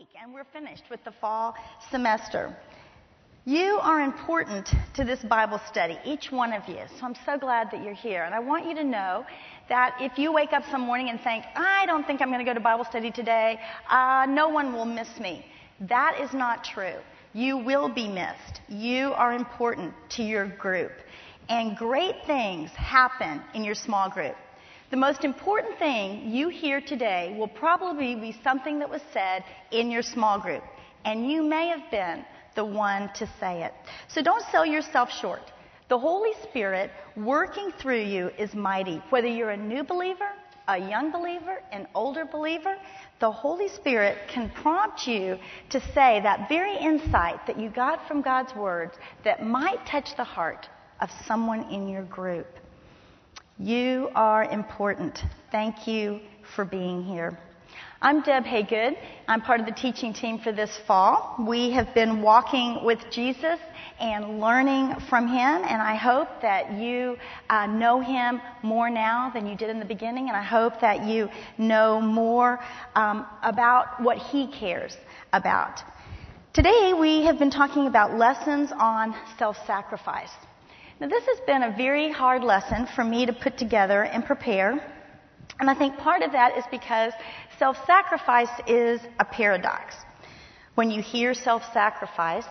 [0.00, 1.54] week, and we're finished with the fall
[1.90, 2.56] semester.
[3.44, 6.78] You are important to this Bible study, each one of you.
[6.98, 8.22] So I'm so glad that you're here.
[8.22, 9.26] And I want you to know
[9.68, 12.50] that if you wake up some morning and think, I don't think I'm going to
[12.50, 13.60] go to Bible study today,
[13.90, 15.44] uh, no one will miss me.
[15.80, 16.96] That is not true.
[17.34, 18.62] You will be missed.
[18.68, 20.92] You are important to your group.
[21.50, 24.36] And great things happen in your small group.
[24.90, 29.88] The most important thing you hear today will probably be something that was said in
[29.88, 30.64] your small group.
[31.04, 32.24] And you may have been
[32.56, 33.72] the one to say it.
[34.08, 35.52] So don't sell yourself short.
[35.88, 39.00] The Holy Spirit working through you is mighty.
[39.10, 40.28] Whether you're a new believer,
[40.66, 42.74] a young believer, an older believer,
[43.20, 45.38] the Holy Spirit can prompt you
[45.70, 50.24] to say that very insight that you got from God's words that might touch the
[50.24, 50.68] heart
[51.00, 52.59] of someone in your group.
[53.62, 55.20] You are important.
[55.52, 56.20] Thank you
[56.56, 57.38] for being here.
[58.00, 58.96] I'm Deb Haygood.
[59.28, 61.36] I'm part of the teaching team for this fall.
[61.46, 63.60] We have been walking with Jesus
[64.00, 67.18] and learning from him, and I hope that you
[67.50, 71.04] uh, know him more now than you did in the beginning, and I hope that
[71.04, 72.60] you know more
[72.94, 74.96] um, about what he cares
[75.34, 75.82] about.
[76.54, 80.30] Today we have been talking about lessons on self sacrifice.
[81.00, 84.72] Now, this has been a very hard lesson for me to put together and prepare.
[85.58, 87.14] And I think part of that is because
[87.58, 89.94] self sacrifice is a paradox.
[90.74, 92.44] When you hear self sacrifice,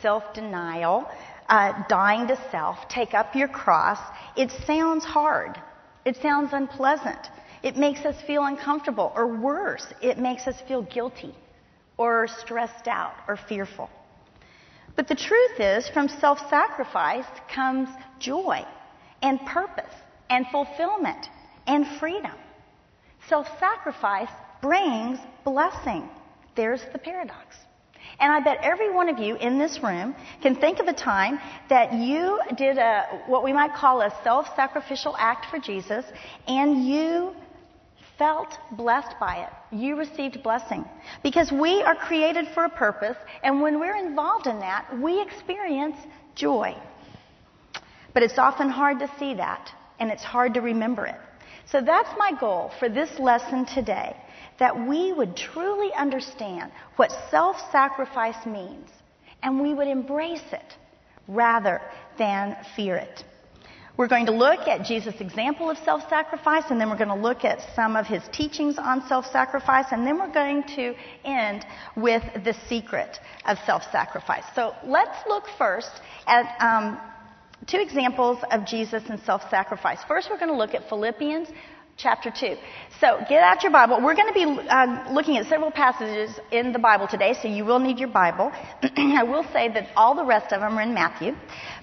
[0.00, 1.06] self denial,
[1.50, 3.98] uh, dying to self, take up your cross,
[4.38, 5.60] it sounds hard.
[6.06, 7.28] It sounds unpleasant.
[7.62, 11.34] It makes us feel uncomfortable, or worse, it makes us feel guilty,
[11.98, 13.90] or stressed out, or fearful.
[14.94, 18.64] But the truth is, from self sacrifice comes joy
[19.22, 19.94] and purpose
[20.28, 21.28] and fulfillment
[21.66, 22.32] and freedom.
[23.28, 26.08] Self sacrifice brings blessing.
[26.54, 27.56] There's the paradox.
[28.20, 31.38] And I bet every one of you in this room can think of a time
[31.68, 36.04] that you did a, what we might call a self sacrificial act for Jesus
[36.46, 37.34] and you
[38.22, 39.76] felt blessed by it.
[39.76, 40.84] You received blessing.
[41.24, 45.96] Because we are created for a purpose, and when we're involved in that, we experience
[46.36, 46.72] joy.
[48.14, 49.68] But it's often hard to see that,
[49.98, 51.16] and it's hard to remember it.
[51.66, 54.16] So that's my goal for this lesson today
[54.60, 58.88] that we would truly understand what self sacrifice means,
[59.42, 60.76] and we would embrace it
[61.26, 61.80] rather
[62.18, 63.24] than fear it.
[64.02, 67.14] We're going to look at Jesus' example of self sacrifice, and then we're going to
[67.14, 70.92] look at some of his teachings on self sacrifice, and then we're going to
[71.24, 71.64] end
[71.96, 74.42] with the secret of self sacrifice.
[74.56, 75.92] So let's look first
[76.26, 76.98] at um,
[77.68, 79.98] two examples of Jesus and self sacrifice.
[80.08, 81.46] First, we're going to look at Philippians
[81.96, 82.56] chapter 2.
[83.00, 84.00] So get out your Bible.
[84.00, 87.64] We're going to be uh, looking at several passages in the Bible today, so you
[87.64, 88.52] will need your Bible.
[88.96, 91.34] I will say that all the rest of them are in Matthew.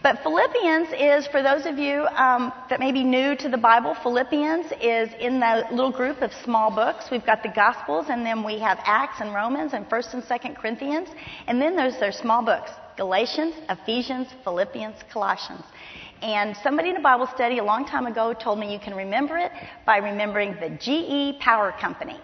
[0.01, 3.95] But Philippians is, for those of you um, that may be new to the Bible,
[4.01, 7.05] Philippians is in the little group of small books.
[7.11, 10.55] We've got the Gospels, and then we have Acts and Romans and 1st and 2nd
[10.55, 11.09] Corinthians.
[11.47, 15.63] And then there's their small books Galatians, Ephesians, Philippians, Colossians.
[16.21, 19.37] And somebody in a Bible study a long time ago told me you can remember
[19.37, 19.51] it
[19.85, 22.19] by remembering the GE Power Company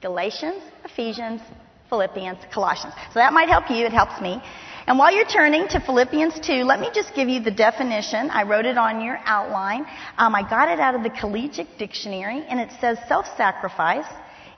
[0.00, 1.40] Galatians, Ephesians,
[1.88, 2.94] Philippians, Colossians.
[3.12, 3.86] So that might help you.
[3.86, 4.40] It helps me.
[4.86, 8.30] And while you're turning to Philippians 2, let me just give you the definition.
[8.30, 9.86] I wrote it on your outline.
[10.18, 14.06] Um, I got it out of the Collegiate Dictionary, and it says self sacrifice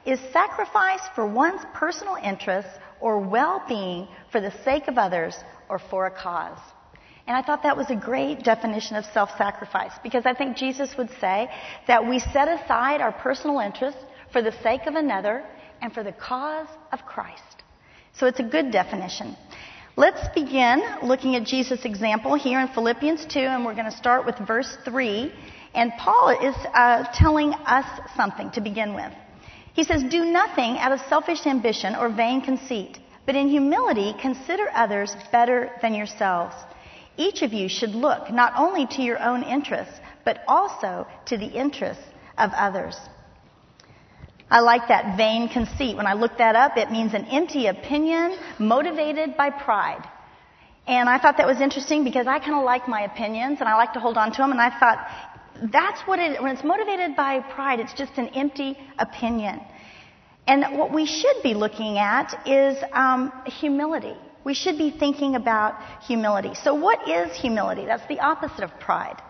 [0.05, 5.37] is sacrifice for one's personal interests or well being for the sake of others
[5.69, 6.59] or for a cause.
[7.27, 10.97] And I thought that was a great definition of self sacrifice because I think Jesus
[10.97, 11.49] would say
[11.89, 14.01] that we set aside our personal interests
[14.33, 15.45] for the sake of another
[15.83, 17.43] and for the cause of Christ.
[18.13, 19.37] So it's a good definition.
[19.97, 24.27] Let's begin looking at Jesus' example here in Philippians 2, and we're going to start
[24.27, 25.33] with verse 3.
[25.75, 29.13] And Paul is uh, telling us something to begin with.
[29.73, 34.69] He says, Do nothing out of selfish ambition or vain conceit, but in humility consider
[34.75, 36.55] others better than yourselves.
[37.17, 41.47] Each of you should look not only to your own interests, but also to the
[41.47, 42.05] interests
[42.37, 42.97] of others.
[44.51, 45.97] I like that vain conceit.
[45.97, 50.07] When I looked that up, it means an empty opinion motivated by pride.
[50.87, 53.75] And I thought that was interesting because I kind of like my opinions and I
[53.75, 54.53] like to hold on to them.
[54.53, 55.09] And I thought,
[55.73, 59.61] that's what it, when it's motivated by pride, it's just an empty opinion.
[60.47, 64.15] And what we should be looking at is um, humility.
[64.47, 66.55] We should be thinking about humility.
[66.55, 67.85] So, what is humility?
[67.85, 69.21] That's the opposite of pride.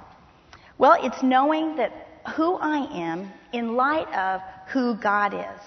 [0.77, 1.91] Well, it's knowing that
[2.37, 4.43] who I am in light of
[4.75, 5.63] who God is.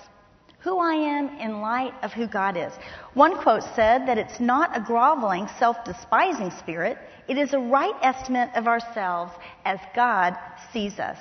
[0.60, 2.74] who I am in light of who God is.
[3.14, 6.98] One quote said that it's not a groveling, self-despising spirit.
[7.28, 9.32] It is a right estimate of ourselves
[9.64, 10.36] as God
[10.74, 11.18] sees us.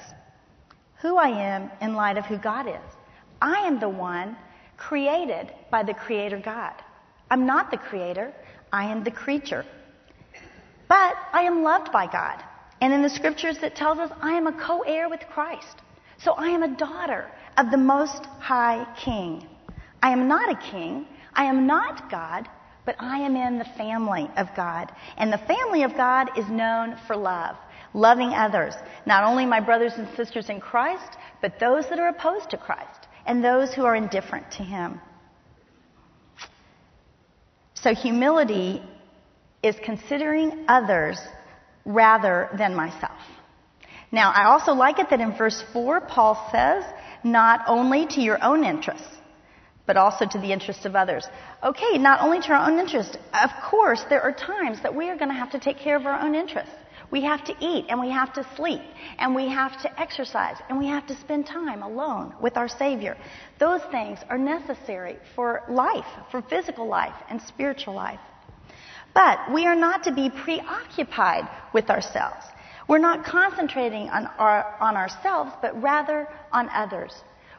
[1.01, 2.89] Who I am in light of who God is.
[3.41, 4.37] I am the one
[4.77, 6.75] created by the Creator God.
[7.31, 8.33] I'm not the Creator.
[8.73, 9.65] I am the creature.
[10.89, 12.43] But I am loved by God.
[12.81, 15.83] And in the scriptures it tells us I am a co-heir with Christ.
[16.19, 19.47] So I am a daughter of the Most High King.
[20.03, 21.07] I am not a king.
[21.35, 22.49] I am not God,
[22.85, 24.91] but I am in the family of God.
[25.17, 27.57] And the family of God is known for love,
[27.95, 28.75] loving others,
[29.07, 33.07] not only my brothers and sisters in Christ, but those that are opposed to Christ
[33.27, 35.01] and those who are indifferent to Him.
[37.83, 38.83] So humility
[39.63, 41.19] is considering others
[41.85, 43.21] rather than myself.
[44.11, 46.85] Now, I also like it that in verse 4, Paul says,
[47.23, 49.19] not only to your own interests,
[49.87, 51.27] but also to the interests of others.
[51.63, 53.17] Okay, not only to our own interests.
[53.33, 56.07] Of course, there are times that we are going to have to take care of
[56.07, 56.75] our own interests.
[57.11, 58.83] We have to eat and we have to sleep
[59.19, 63.17] and we have to exercise and we have to spend time alone with our Savior.
[63.59, 68.21] Those things are necessary for life, for physical life and spiritual life.
[69.15, 72.45] But we are not to be preoccupied with ourselves.
[72.89, 77.13] We're not concentrating on, our, on ourselves, but rather on others.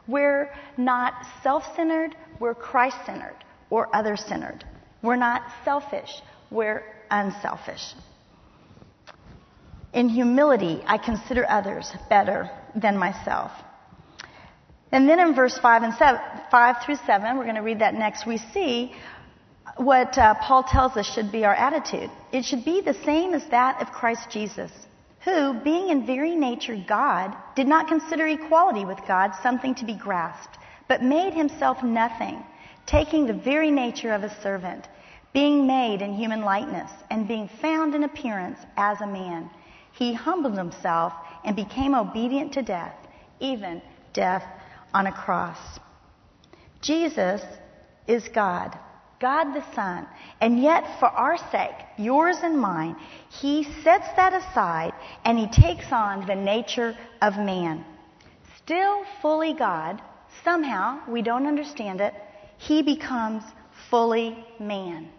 [0.06, 3.36] We're not self centered, we're Christ centered
[3.68, 4.64] or other centered.
[5.02, 6.10] We're not selfish,
[6.50, 7.94] we're unselfish.
[9.92, 13.50] In humility, I consider others better than myself.
[14.92, 16.20] And then in verse 5 and 7,
[16.50, 18.92] 5 through 7, we're going to read that next, we see
[19.76, 22.10] what uh, Paul tells us should be our attitude.
[22.32, 24.70] It should be the same as that of Christ Jesus,
[25.24, 29.94] who, being in very nature God, did not consider equality with God something to be
[29.94, 30.58] grasped,
[30.88, 32.44] but made himself nothing,
[32.86, 34.88] taking the very nature of a servant,
[35.32, 39.48] being made in human likeness, and being found in appearance as a man.
[40.00, 41.12] He humbled himself
[41.44, 42.96] and became obedient to death,
[43.38, 43.82] even
[44.14, 44.42] death
[44.94, 45.78] on a cross.
[46.80, 47.42] Jesus
[48.06, 48.78] is God.
[49.20, 50.06] God the Son.
[50.40, 52.96] And yet, for our sake, yours and mine,
[53.28, 54.94] He sets that aside
[55.26, 57.84] and He takes on the nature of man.
[58.56, 60.00] Still fully God,
[60.42, 62.14] somehow, we don't understand it,
[62.56, 63.42] He becomes
[63.90, 65.10] fully man.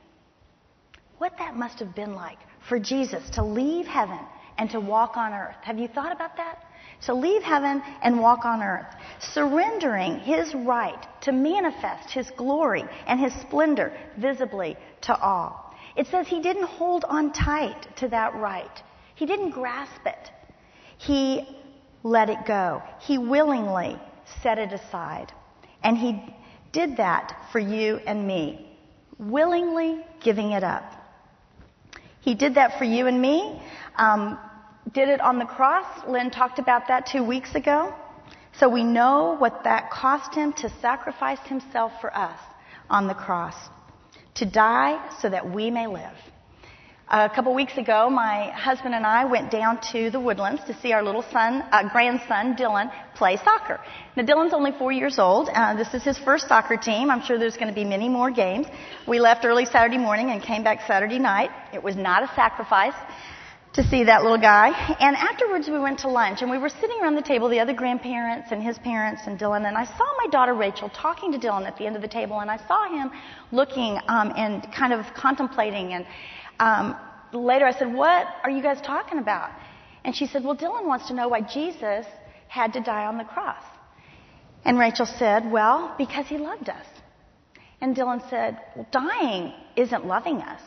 [1.20, 4.18] What that must have been like for Jesus to leave heaven
[4.62, 5.56] and to walk on earth.
[5.64, 6.64] Have you thought about that?
[7.08, 8.86] To leave heaven and walk on earth,
[9.34, 15.76] surrendering his right to manifest his glory and his splendor visibly to all.
[15.96, 18.84] It says he didn't hold on tight to that right.
[19.16, 20.30] He didn't grasp it.
[21.00, 21.58] He
[22.04, 22.84] let it go.
[23.00, 24.00] He willingly
[24.44, 25.34] set it aside.
[25.84, 26.24] And he
[26.72, 28.78] did that for you and me,
[29.18, 31.02] willingly giving it up.
[32.20, 33.60] He did that for you and me.
[33.96, 34.38] Um,
[34.94, 35.86] did it on the cross.
[36.08, 37.94] Lynn talked about that two weeks ago.
[38.60, 42.38] So we know what that cost him to sacrifice himself for us
[42.90, 43.56] on the cross,
[44.36, 46.16] to die so that we may live.
[47.14, 50.94] A couple weeks ago, my husband and I went down to the woodlands to see
[50.94, 53.82] our little son, uh, grandson, Dylan, play soccer.
[54.16, 55.50] Now, Dylan's only four years old.
[55.50, 57.12] Uh, this is his first soccer team.
[57.12, 58.68] I'm sure there's going to be many more games.
[59.08, 61.50] We left early Saturday morning and came back Saturday night.
[61.74, 62.96] It was not a sacrifice
[63.74, 64.70] to see that little guy.
[65.00, 67.74] And afterwards, we went to lunch, and we were sitting around the table, the other
[67.74, 69.66] grandparents and his parents and Dylan.
[69.66, 72.40] And I saw my daughter Rachel talking to Dylan at the end of the table,
[72.40, 73.12] and I saw him
[73.52, 75.94] looking um, and kind of contemplating.
[75.94, 76.06] And
[76.60, 76.98] um,
[77.32, 79.52] later, I said, "What are you guys talking about?"
[80.04, 82.06] And she said, "Well, Dylan wants to know why Jesus
[82.50, 83.64] had to die on the cross."
[84.66, 86.86] And Rachel said, "Well, because he loved us."
[87.80, 90.62] And Dylan said, well, "Dying isn't loving us."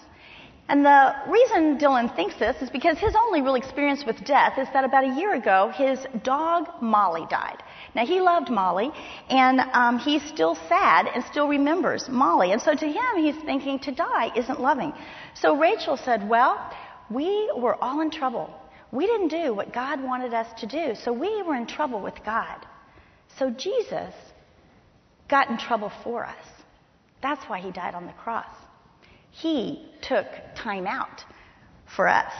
[0.67, 4.67] And the reason Dylan thinks this is because his only real experience with death is
[4.73, 7.63] that about a year ago, his dog Molly died.
[7.95, 8.91] Now he loved Molly,
[9.29, 12.53] and um, he's still sad and still remembers Molly.
[12.53, 14.95] And so to him, he's thinking to die isn't loving.
[15.35, 16.59] So Rachel said, "Well,
[17.11, 18.49] we were all in trouble.
[18.91, 22.25] We didn't do what God wanted us to do, so we were in trouble with
[22.25, 22.65] God.
[23.39, 24.15] So Jesus
[25.29, 26.47] got in trouble for us.
[27.21, 28.64] That's why he died on the cross."
[29.35, 31.25] He took time out
[31.97, 32.33] for us.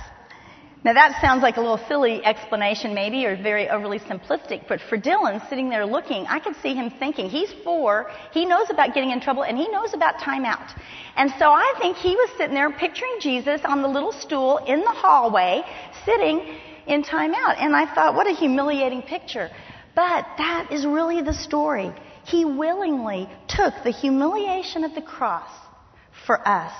[0.85, 4.97] Now that sounds like a little silly explanation maybe or very overly simplistic, but for
[4.97, 9.11] Dylan sitting there looking, I could see him thinking, he's four, he knows about getting
[9.11, 10.73] in trouble and he knows about time out.
[11.17, 14.81] And so I think he was sitting there picturing Jesus on the little stool in
[14.81, 15.63] the hallway,
[16.05, 17.57] sitting in time out.
[17.59, 19.51] And I thought, what a humiliating picture.
[19.97, 21.93] But that is really the story.
[22.25, 25.51] He willingly took the humiliation of the cross
[26.27, 26.73] for us.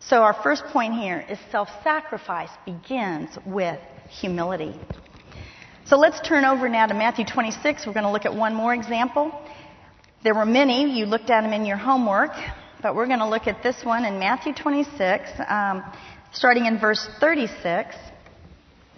[0.00, 3.78] So our first point here is self-sacrifice begins with
[4.08, 4.74] humility.
[5.84, 7.86] So let's turn over now to Matthew 26.
[7.86, 9.32] We're going to look at one more example.
[10.24, 10.98] There were many.
[10.98, 12.32] You looked at them in your homework,
[12.82, 15.82] but we're going to look at this one in Matthew 26, um,
[16.32, 17.94] starting in verse 36.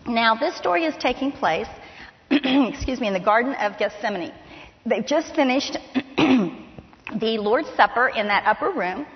[0.06, 1.68] Now, this story is taking place,
[2.30, 4.34] excuse me, in the Garden of Gethsemane.
[4.84, 5.78] They've just finished
[6.16, 9.06] the Lord's Supper in that upper room.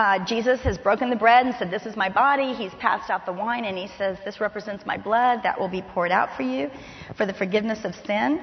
[0.00, 2.54] Uh, Jesus has broken the bread and said, This is my body.
[2.54, 5.82] He's passed out the wine and he says, This represents my blood that will be
[5.82, 6.70] poured out for you
[7.18, 8.40] for the forgiveness of sin.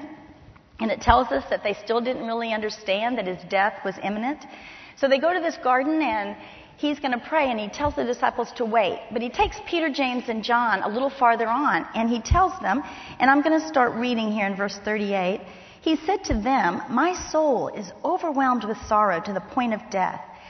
[0.78, 4.44] And it tells us that they still didn't really understand that his death was imminent.
[4.98, 6.36] So they go to this garden and
[6.76, 9.00] he's going to pray and he tells the disciples to wait.
[9.10, 12.84] But he takes Peter, James, and John a little farther on and he tells them,
[13.18, 15.40] and I'm going to start reading here in verse 38.
[15.80, 20.20] He said to them, My soul is overwhelmed with sorrow to the point of death.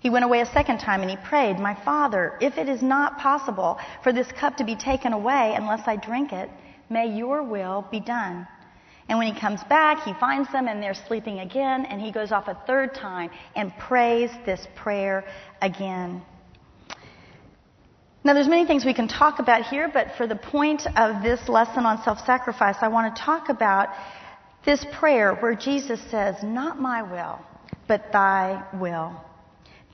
[0.00, 3.18] He went away a second time and he prayed, My Father, if it is not
[3.18, 6.48] possible for this cup to be taken away unless I drink it,
[6.88, 8.46] may your will be done.
[9.08, 12.30] And when he comes back, he finds them and they're sleeping again, and he goes
[12.30, 15.24] off a third time and prays this prayer
[15.62, 16.22] again.
[18.22, 21.48] Now, there's many things we can talk about here, but for the point of this
[21.48, 23.88] lesson on self-sacrifice, I want to talk about
[24.66, 27.38] this prayer where Jesus says, Not my will,
[27.86, 29.18] but thy will.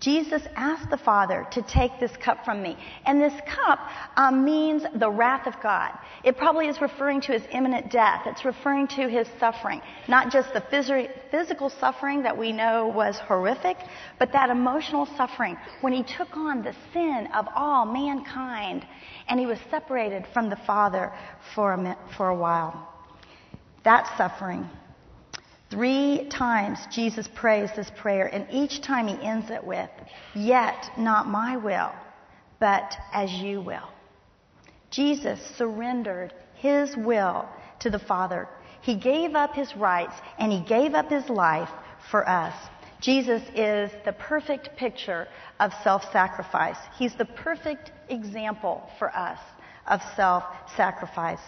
[0.01, 2.77] Jesus asked the Father to take this cup from me.
[3.07, 3.79] And this cup
[4.17, 5.93] um, means the wrath of God.
[6.23, 8.23] It probably is referring to his imminent death.
[8.27, 9.81] It's referring to his suffering.
[10.07, 13.79] Not just the phys- physical suffering that we know was horrific,
[14.19, 18.85] but that emotional suffering when he took on the sin of all mankind
[19.29, 21.13] and he was separated from the Father
[21.55, 22.93] for a, for a while.
[23.85, 24.69] That suffering
[25.75, 29.91] Three times Jesus prays this prayer, and each time he ends it with,
[30.33, 31.91] Yet not my will,
[32.61, 33.89] but as you will.
[34.93, 37.49] Jesus surrendered his will
[37.81, 38.49] to the Father.
[38.83, 41.71] He gave up his rights and he gave up his life
[42.09, 42.55] for us.
[43.01, 45.27] Jesus is the perfect picture
[45.59, 46.79] of self sacrifice.
[46.97, 49.41] He's the perfect example for us
[49.89, 50.45] of self
[50.77, 51.41] sacrifice.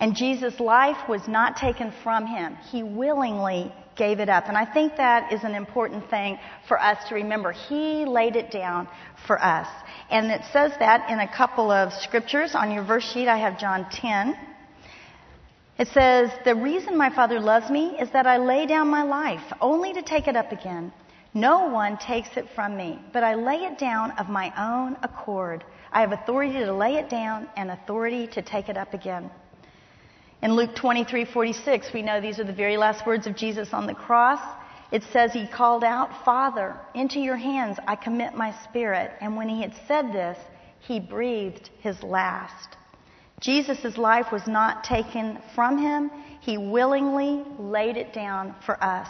[0.00, 2.56] And Jesus' life was not taken from him.
[2.70, 4.44] He willingly gave it up.
[4.46, 6.38] And I think that is an important thing
[6.68, 7.50] for us to remember.
[7.50, 8.88] He laid it down
[9.26, 9.66] for us.
[10.08, 12.54] And it says that in a couple of scriptures.
[12.54, 14.38] On your verse sheet, I have John 10.
[15.78, 19.52] It says, The reason my Father loves me is that I lay down my life
[19.60, 20.92] only to take it up again.
[21.34, 25.64] No one takes it from me, but I lay it down of my own accord.
[25.92, 29.30] I have authority to lay it down and authority to take it up again.
[30.40, 33.94] In Luke 23:46, we know these are the very last words of Jesus on the
[33.94, 34.40] cross.
[34.92, 39.48] It says he called out, "Father, into your hands I commit my spirit." And when
[39.48, 40.38] he had said this,
[40.78, 42.76] he breathed his last.
[43.40, 46.10] Jesus' life was not taken from him.
[46.40, 49.08] He willingly laid it down for us.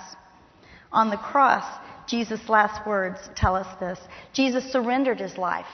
[0.92, 1.64] On the cross,
[2.06, 4.00] Jesus' last words tell us this.
[4.32, 5.68] Jesus surrendered his life.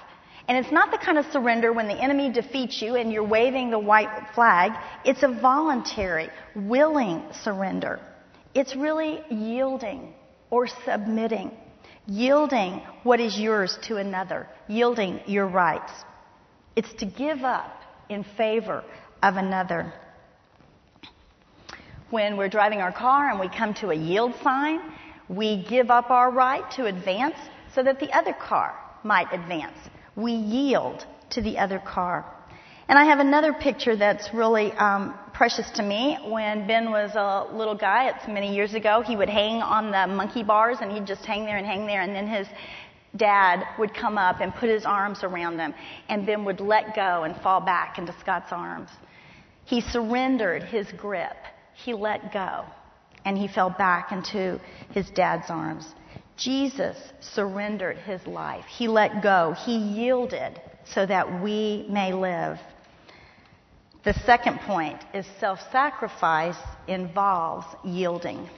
[0.46, 3.70] And it's not the kind of surrender when the enemy defeats you and you're waving
[3.70, 4.72] the white flag.
[5.04, 7.98] It's a voluntary, willing surrender.
[8.54, 10.12] It's really yielding
[10.50, 11.50] or submitting.
[12.06, 14.46] Yielding what is yours to another.
[14.68, 15.92] Yielding your rights.
[16.76, 18.84] It's to give up in favor
[19.22, 19.94] of another.
[22.10, 24.80] When we're driving our car and we come to a yield sign,
[25.26, 27.36] we give up our right to advance
[27.74, 29.78] so that the other car might advance
[30.16, 32.24] we yield to the other car.
[32.86, 36.18] And I have another picture that's really um, precious to me.
[36.28, 40.14] When Ben was a little guy, it's many years ago, he would hang on the
[40.14, 42.46] monkey bars and he'd just hang there and hang there, and then his
[43.16, 45.72] dad would come up and put his arms around them,
[46.08, 48.90] and Ben would let go and fall back into Scott's arms.
[49.64, 51.36] He surrendered his grip.
[51.74, 52.64] He let go,
[53.24, 55.86] and he fell back into his dad's arms.
[56.36, 58.64] Jesus surrendered his life.
[58.66, 59.54] He let go.
[59.64, 62.58] He yielded so that we may live.
[64.04, 68.48] The second point is self sacrifice involves yielding.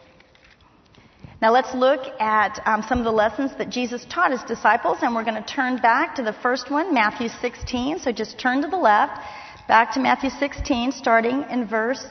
[1.41, 5.15] Now let's look at um, some of the lessons that Jesus taught his disciples, and
[5.15, 7.99] we're going to turn back to the first one, Matthew 16.
[7.99, 9.21] So just turn to the left,
[9.69, 12.05] back to Matthew 16, starting in verse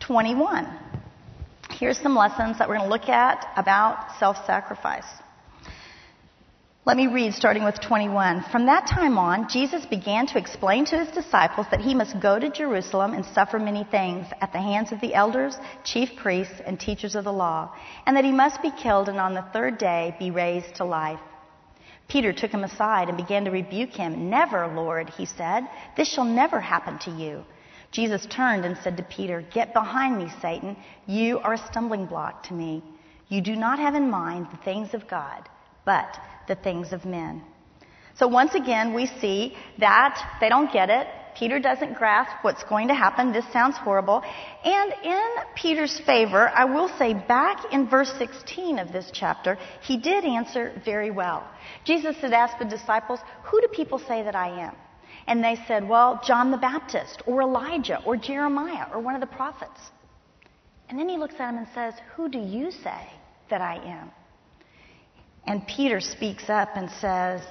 [0.00, 0.83] 21.
[1.78, 5.06] Here's some lessons that we're going to look at about self sacrifice.
[6.86, 8.44] Let me read starting with 21.
[8.52, 12.38] From that time on, Jesus began to explain to his disciples that he must go
[12.38, 16.78] to Jerusalem and suffer many things at the hands of the elders, chief priests, and
[16.78, 17.74] teachers of the law,
[18.06, 21.18] and that he must be killed and on the third day be raised to life.
[22.06, 24.30] Peter took him aside and began to rebuke him.
[24.30, 25.64] Never, Lord, he said.
[25.96, 27.44] This shall never happen to you.
[27.94, 30.76] Jesus turned and said to Peter, Get behind me, Satan.
[31.06, 32.82] You are a stumbling block to me.
[33.28, 35.48] You do not have in mind the things of God,
[35.84, 37.42] but the things of men.
[38.16, 41.06] So once again, we see that they don't get it.
[41.38, 43.32] Peter doesn't grasp what's going to happen.
[43.32, 44.22] This sounds horrible.
[44.64, 49.96] And in Peter's favor, I will say back in verse 16 of this chapter, he
[49.96, 51.46] did answer very well.
[51.84, 54.74] Jesus had asked the disciples, Who do people say that I am?
[55.26, 59.26] And they said, Well, John the Baptist, or Elijah, or Jeremiah, or one of the
[59.26, 59.80] prophets.
[60.88, 63.08] And then he looks at him and says, Who do you say
[63.50, 64.10] that I am?
[65.46, 67.42] And Peter speaks up and says,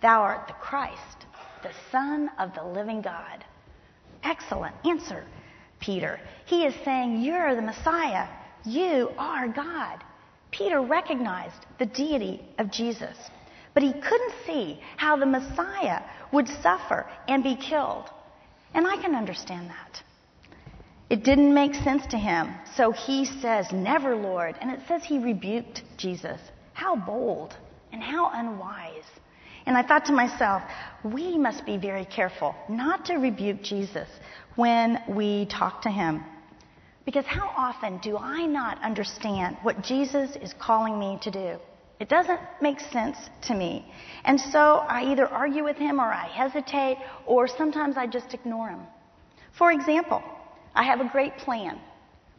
[0.00, 1.26] Thou art the Christ,
[1.62, 3.44] the Son of the living God.
[4.22, 5.24] Excellent answer,
[5.80, 6.20] Peter.
[6.46, 8.28] He is saying, You're the Messiah.
[8.64, 10.02] You are God.
[10.50, 13.16] Peter recognized the deity of Jesus,
[13.78, 18.10] but he couldn't see how the Messiah would suffer and be killed.
[18.74, 20.02] And I can understand that.
[21.08, 22.52] It didn't make sense to him.
[22.74, 24.56] So he says, Never, Lord.
[24.60, 26.40] And it says he rebuked Jesus.
[26.72, 27.54] How bold
[27.92, 29.04] and how unwise.
[29.64, 30.64] And I thought to myself,
[31.04, 34.08] we must be very careful not to rebuke Jesus
[34.56, 36.24] when we talk to him.
[37.04, 41.58] Because how often do I not understand what Jesus is calling me to do?
[42.00, 43.92] It doesn't make sense to me.
[44.24, 48.68] And so I either argue with him or I hesitate or sometimes I just ignore
[48.68, 48.82] him.
[49.56, 50.22] For example,
[50.74, 51.80] I have a great plan,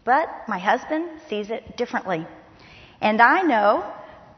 [0.06, 2.26] but my husband sees it differently.
[3.02, 3.94] And I know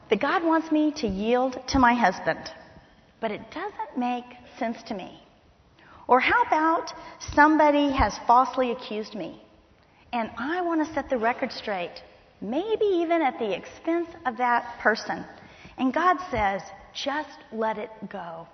[0.09, 2.49] that God wants me to yield to my husband,
[3.19, 4.25] but it doesn't make
[4.57, 5.21] sense to me.
[6.07, 6.91] Or how about
[7.35, 9.41] somebody has falsely accused me
[10.13, 12.01] and I want to set the record straight,
[12.41, 15.25] maybe even at the expense of that person.
[15.77, 16.61] And God says,
[16.93, 18.47] just let it go.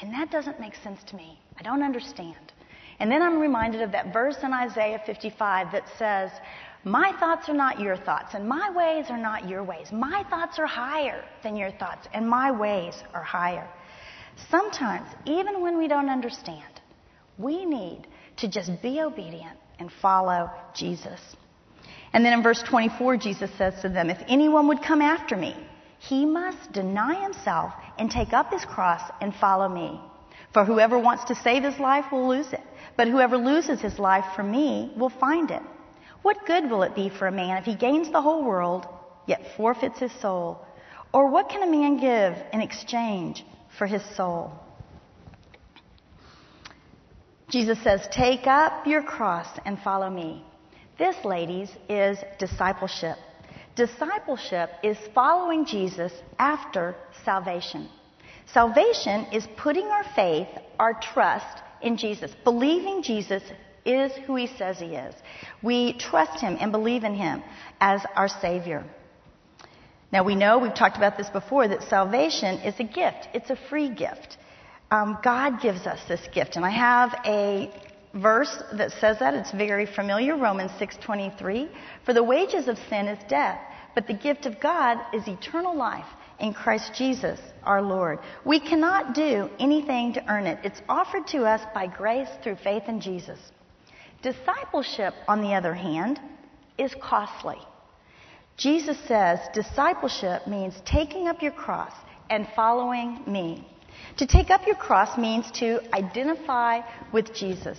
[0.00, 1.38] And that doesn't make sense to me.
[1.58, 2.52] I don't understand.
[2.98, 6.30] And then I'm reminded of that verse in Isaiah 55 that says,
[6.84, 9.92] my thoughts are not your thoughts, and my ways are not your ways.
[9.92, 13.68] My thoughts are higher than your thoughts, and my ways are higher.
[14.50, 16.80] Sometimes, even when we don't understand,
[17.36, 18.06] we need
[18.38, 21.20] to just be obedient and follow Jesus.
[22.12, 25.56] And then in verse 24, Jesus says to them, If anyone would come after me,
[25.98, 30.00] he must deny himself and take up his cross and follow me.
[30.52, 32.62] For whoever wants to save his life will lose it,
[32.96, 35.62] but whoever loses his life for me will find it.
[36.22, 38.86] What good will it be for a man if he gains the whole world,
[39.26, 40.64] yet forfeits his soul?
[41.12, 43.44] Or what can a man give in exchange
[43.78, 44.52] for his soul?
[47.50, 50.44] Jesus says, Take up your cross and follow me.
[51.00, 53.16] This, ladies, is discipleship.
[53.74, 57.88] Discipleship is following Jesus after salvation.
[58.52, 63.42] Salvation is putting our faith, our trust in Jesus, believing Jesus
[63.86, 65.14] is who he says he is.
[65.62, 67.42] We trust him and believe in him
[67.80, 68.84] as our Savior.
[70.12, 73.26] Now we know, we've talked about this before, that salvation is a gift.
[73.32, 74.36] It's a free gift.
[74.90, 76.56] Um, God gives us this gift.
[76.56, 77.72] And I have a
[78.14, 79.34] verse that says that.
[79.34, 81.68] It's very familiar, Romans 6.23.
[82.04, 83.60] For the wages of sin is death,
[83.94, 86.06] but the gift of God is eternal life
[86.38, 88.18] in Christ Jesus our Lord.
[88.44, 90.58] We cannot do anything to earn it.
[90.64, 93.38] It's offered to us by grace through faith in Jesus.
[94.22, 96.20] Discipleship, on the other hand,
[96.78, 97.58] is costly.
[98.56, 101.92] Jesus says discipleship means taking up your cross
[102.28, 103.66] and following me.
[104.18, 106.80] To take up your cross means to identify
[107.12, 107.78] with Jesus.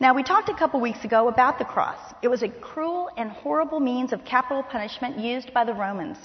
[0.00, 1.98] Now, we talked a couple weeks ago about the cross.
[2.22, 6.16] It was a cruel and horrible means of capital punishment used by the Romans.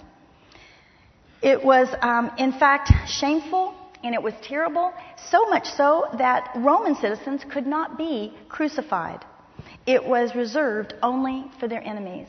[1.42, 4.94] It was, um, in fact, shameful and it was terrible,
[5.30, 9.26] so much so that Roman citizens could not be crucified.
[9.86, 12.28] It was reserved only for their enemies.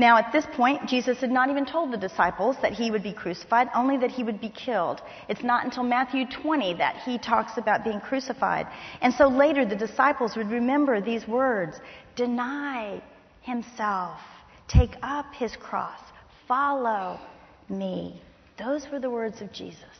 [0.00, 3.12] Now, at this point, Jesus had not even told the disciples that he would be
[3.12, 5.02] crucified, only that he would be killed.
[5.28, 8.66] It's not until Matthew 20 that he talks about being crucified.
[9.02, 11.78] And so later, the disciples would remember these words
[12.16, 13.02] deny
[13.42, 14.20] himself,
[14.68, 16.00] take up his cross,
[16.48, 17.20] Follow
[17.68, 18.22] me.
[18.56, 19.96] Those were the words of Jesus.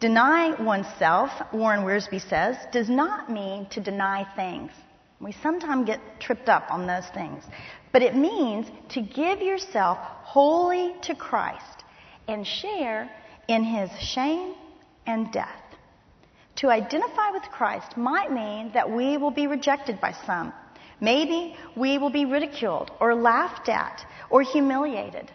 [0.00, 4.72] Deny oneself, Warren Wiersbe says, does not mean to deny things.
[5.20, 7.44] We sometimes get tripped up on those things.
[7.92, 11.84] But it means to give yourself wholly to Christ
[12.26, 13.10] and share
[13.48, 14.54] in his shame
[15.06, 15.48] and death.
[16.56, 20.52] To identify with Christ might mean that we will be rejected by some.
[21.00, 25.30] Maybe we will be ridiculed or laughed at or humiliated.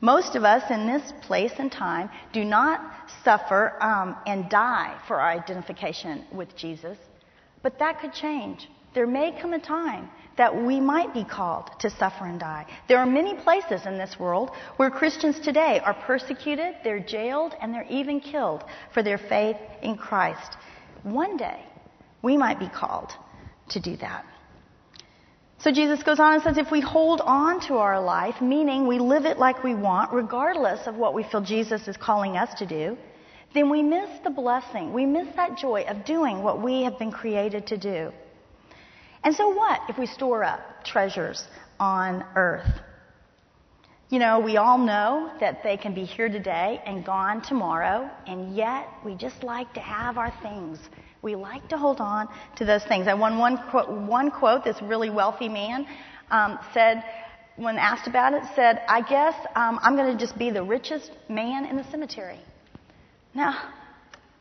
[0.00, 2.80] Most of us in this place and time do not
[3.22, 6.96] suffer um, and die for our identification with Jesus,
[7.62, 8.68] but that could change.
[8.94, 12.66] There may come a time that we might be called to suffer and die.
[12.88, 17.74] There are many places in this world where Christians today are persecuted, they're jailed, and
[17.74, 20.56] they're even killed for their faith in Christ.
[21.02, 21.64] One day,
[22.22, 23.12] we might be called
[23.70, 24.24] to do that.
[25.58, 28.98] So Jesus goes on and says if we hold on to our life, meaning we
[28.98, 32.66] live it like we want, regardless of what we feel Jesus is calling us to
[32.66, 32.96] do,
[33.52, 34.94] then we miss the blessing.
[34.94, 38.10] We miss that joy of doing what we have been created to do.
[39.22, 41.44] And so what if we store up treasures
[41.78, 42.80] on earth?
[44.08, 48.56] You know, we all know that they can be here today and gone tomorrow, and
[48.56, 50.80] yet we just like to have our things.
[51.22, 53.06] We like to hold on to those things.
[53.06, 55.86] I won one quote, one quote this really wealthy man
[56.30, 57.04] um, said,
[57.56, 61.10] when asked about it, said, I guess um, I'm going to just be the richest
[61.28, 62.40] man in the cemetery.
[63.34, 63.70] Now,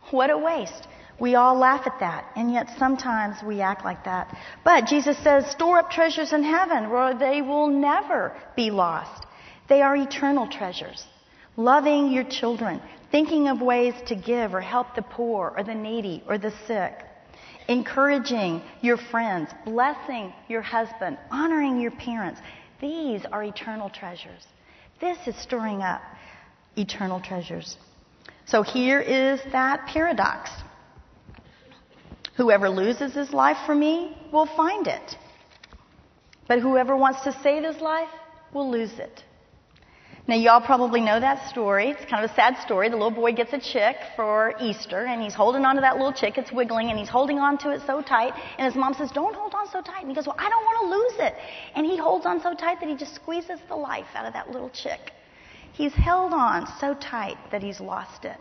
[0.10, 0.88] what a waste.
[1.20, 4.36] We all laugh at that, and yet sometimes we act like that.
[4.64, 9.26] But Jesus says, store up treasures in heaven where they will never be lost.
[9.68, 11.06] They are eternal treasures.
[11.58, 16.24] Loving your children, thinking of ways to give or help the poor or the needy
[16.26, 16.94] or the sick.
[17.68, 22.40] Encouraging your friends, blessing your husband, honoring your parents.
[22.80, 24.48] These are eternal treasures.
[25.02, 26.02] This is storing up
[26.78, 27.78] eternal treasures.
[28.46, 30.50] So here is that paradox.
[32.40, 35.18] Whoever loses his life for me will find it.
[36.48, 38.08] But whoever wants to save his life
[38.54, 39.26] will lose it.
[40.26, 41.90] Now, y'all probably know that story.
[41.90, 42.88] It's kind of a sad story.
[42.88, 46.14] The little boy gets a chick for Easter, and he's holding on to that little
[46.14, 46.38] chick.
[46.38, 48.32] It's wiggling, and he's holding on to it so tight.
[48.58, 50.04] And his mom says, Don't hold on so tight.
[50.04, 51.36] And he goes, Well, I don't want to lose it.
[51.76, 54.50] And he holds on so tight that he just squeezes the life out of that
[54.50, 55.12] little chick.
[55.74, 58.38] He's held on so tight that he's lost it.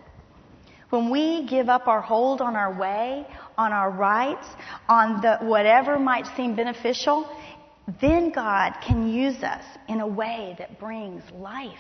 [0.91, 3.27] When we give up our hold on our way,
[3.59, 4.47] on our rights,
[4.89, 7.29] on the, whatever might seem beneficial,
[8.01, 11.73] then God can use us in a way that brings life.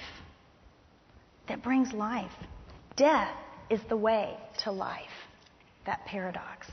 [1.48, 2.32] That brings life.
[2.96, 3.34] Death
[3.70, 5.04] is the way to life.
[5.86, 6.66] That paradox.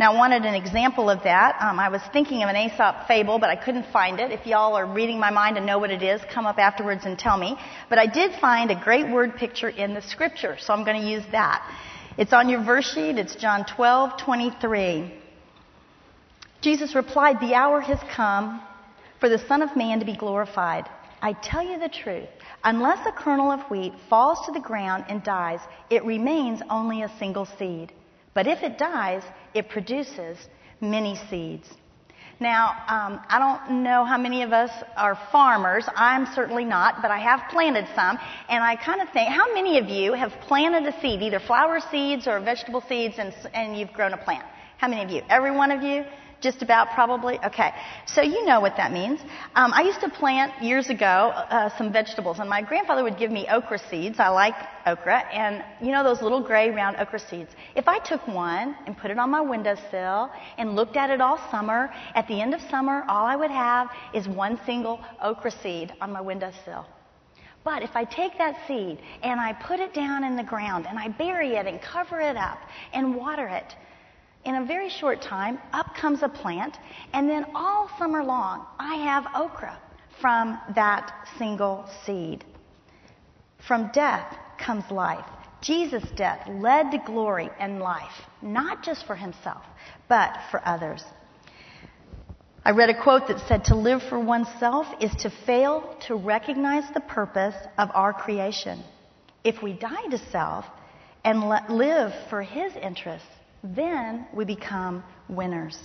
[0.00, 1.60] Now, I wanted an example of that.
[1.60, 4.32] Um, I was thinking of an Aesop fable, but I couldn't find it.
[4.32, 7.18] If y'all are reading my mind and know what it is, come up afterwards and
[7.18, 7.54] tell me.
[7.90, 11.06] But I did find a great word picture in the scripture, so I'm going to
[11.06, 11.60] use that.
[12.16, 13.18] It's on your verse sheet.
[13.18, 15.12] It's John 12, 23.
[16.62, 18.62] Jesus replied, The hour has come
[19.20, 20.88] for the Son of Man to be glorified.
[21.20, 22.30] I tell you the truth.
[22.64, 25.60] Unless a kernel of wheat falls to the ground and dies,
[25.90, 27.92] it remains only a single seed.
[28.32, 29.22] But if it dies,
[29.54, 30.38] it produces
[30.80, 31.68] many seeds.
[32.40, 35.84] Now, um, I don't know how many of us are farmers.
[35.94, 38.18] I'm certainly not, but I have planted some.
[38.48, 41.80] And I kind of think, how many of you have planted a seed, either flower
[41.90, 44.44] seeds or vegetable seeds, and, and you've grown a plant?
[44.78, 45.20] How many of you?
[45.28, 46.04] Every one of you?
[46.40, 47.38] Just about, probably?
[47.44, 47.70] Okay.
[48.06, 49.20] So you know what that means.
[49.54, 53.30] Um, I used to plant years ago uh, some vegetables, and my grandfather would give
[53.30, 54.18] me okra seeds.
[54.18, 54.54] I like
[54.86, 57.50] okra, and you know those little gray round okra seeds.
[57.76, 61.38] If I took one and put it on my windowsill and looked at it all
[61.50, 65.92] summer, at the end of summer, all I would have is one single okra seed
[66.00, 66.86] on my windowsill.
[67.64, 70.98] But if I take that seed and I put it down in the ground and
[70.98, 72.58] I bury it and cover it up
[72.94, 73.74] and water it,
[74.44, 76.76] in a very short time, up comes a plant,
[77.12, 79.78] and then all summer long, I have okra
[80.20, 82.44] from that single seed.
[83.66, 85.24] From death comes life.
[85.60, 89.62] Jesus' death led to glory and life, not just for himself,
[90.08, 91.04] but for others.
[92.64, 96.84] I read a quote that said, To live for oneself is to fail to recognize
[96.92, 98.82] the purpose of our creation.
[99.44, 100.64] If we die to self
[101.24, 103.28] and live for his interests,
[103.62, 105.78] then we become winners.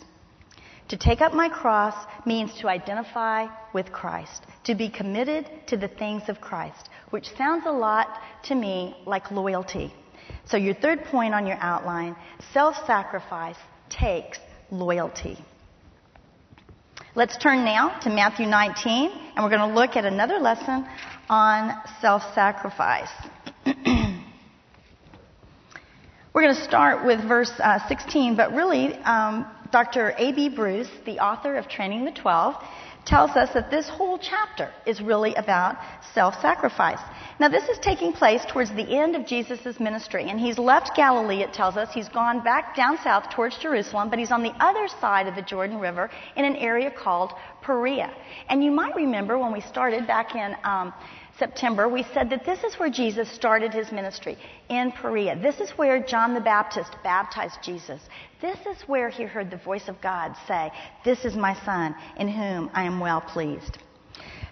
[0.89, 5.87] To take up my cross means to identify with Christ, to be committed to the
[5.87, 9.93] things of Christ, which sounds a lot to me like loyalty.
[10.45, 12.15] So, your third point on your outline
[12.53, 13.57] self sacrifice
[13.89, 14.37] takes
[14.69, 15.43] loyalty.
[17.15, 20.85] Let's turn now to Matthew 19, and we're going to look at another lesson
[21.29, 23.09] on self sacrifice.
[26.35, 30.13] We're going to start with verse uh, 16, but really, um, Dr.
[30.17, 30.49] A.B.
[30.49, 32.61] Bruce, the author of Training the Twelve,
[33.05, 35.77] tells us that this whole chapter is really about
[36.13, 36.99] self sacrifice.
[37.39, 41.41] Now, this is taking place towards the end of Jesus' ministry, and he's left Galilee,
[41.41, 41.93] it tells us.
[41.93, 45.41] He's gone back down south towards Jerusalem, but he's on the other side of the
[45.41, 48.13] Jordan River in an area called Perea.
[48.49, 50.93] And you might remember when we started back in um,
[51.37, 54.37] September, we said that this is where Jesus started his ministry,
[54.69, 55.37] in Perea.
[55.41, 58.01] This is where John the Baptist baptized Jesus.
[58.41, 60.71] This is where he heard the voice of God say,
[61.03, 63.79] This is my son, in whom I am well pleased.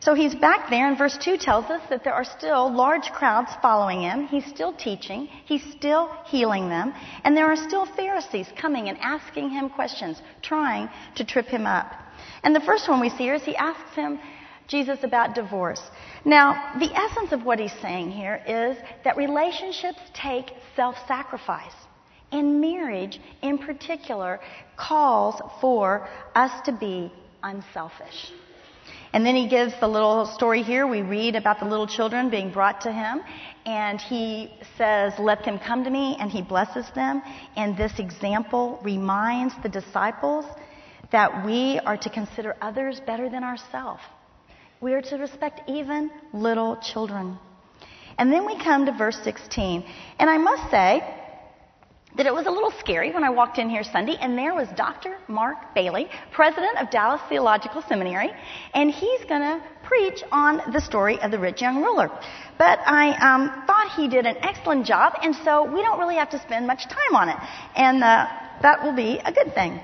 [0.01, 3.51] So he's back there, and verse 2 tells us that there are still large crowds
[3.61, 4.27] following him.
[4.27, 6.93] He's still teaching, he's still healing them,
[7.23, 11.93] and there are still Pharisees coming and asking him questions, trying to trip him up.
[12.43, 14.19] And the first one we see here is he asks him,
[14.67, 15.81] Jesus about divorce.
[16.25, 21.73] Now, the essence of what he's saying here is that relationships take self sacrifice.
[22.31, 24.39] And marriage, in particular,
[24.75, 28.31] calls for us to be unselfish.
[29.13, 30.87] And then he gives the little story here.
[30.87, 33.21] We read about the little children being brought to him.
[33.65, 36.17] And he says, Let them come to me.
[36.19, 37.21] And he blesses them.
[37.55, 40.45] And this example reminds the disciples
[41.11, 44.01] that we are to consider others better than ourselves.
[44.83, 47.39] We are to respect even little children.
[48.17, 49.81] And then we come to verse 16.
[50.19, 51.01] And I must say
[52.17, 54.67] that it was a little scary when I walked in here Sunday, and there was
[54.75, 55.15] Dr.
[55.29, 58.31] Mark Bailey, president of Dallas Theological Seminary,
[58.73, 62.09] and he's going to preach on the story of the rich young ruler.
[62.57, 66.31] But I um, thought he did an excellent job, and so we don't really have
[66.31, 67.37] to spend much time on it.
[67.77, 68.27] And uh,
[68.61, 69.79] that will be a good thing.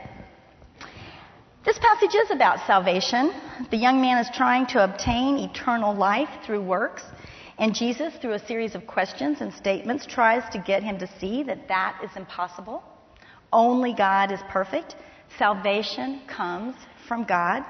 [1.65, 3.33] This passage is about salvation.
[3.69, 7.03] The young man is trying to obtain eternal life through works,
[7.57, 11.43] and Jesus, through a series of questions and statements, tries to get him to see
[11.43, 12.81] that that is impossible.
[13.51, 14.95] Only God is perfect.
[15.37, 16.75] Salvation comes
[17.09, 17.65] from God.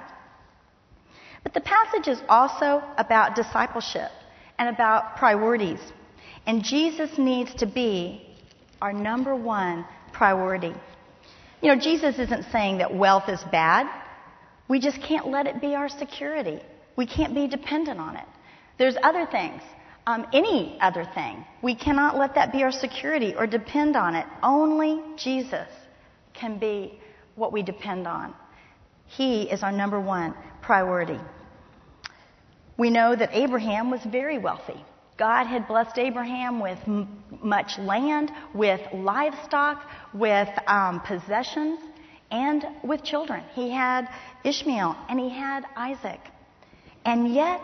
[1.41, 4.11] But the passage is also about discipleship
[4.59, 5.79] and about priorities.
[6.45, 8.37] And Jesus needs to be
[8.83, 10.75] our number one priority.
[11.61, 13.87] You know, Jesus isn't saying that wealth is bad.
[14.69, 16.59] We just can't let it be our security.
[16.95, 18.25] We can't be dependent on it.
[18.77, 19.61] There's other things,
[20.07, 21.45] um, any other thing.
[21.61, 24.25] We cannot let that be our security or depend on it.
[24.41, 25.67] Only Jesus
[26.33, 26.99] can be
[27.35, 28.33] what we depend on.
[29.07, 31.19] He is our number one priority.
[32.77, 34.85] We know that Abraham was very wealthy.
[35.19, 41.77] God had blessed Abraham with m- much land, with livestock, with um, possessions,
[42.31, 43.43] and with children.
[43.53, 44.07] He had
[44.45, 46.21] Ishmael and he had Isaac.
[47.03, 47.61] And yet,